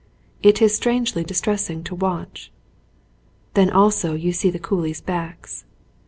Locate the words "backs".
4.99-5.63